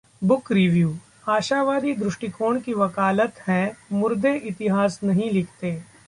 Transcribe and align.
Book 0.21 0.47
Review: 0.49 0.93
आशावादी 1.29 1.93
दृष्टिकोण 1.93 2.59
की 2.59 2.73
वकालत 2.73 3.39
है 3.47 3.61
'मुर्दे 3.91 4.35
इतिहास 4.35 4.99
नहीं 5.03 5.29
लिखते' 5.31 5.75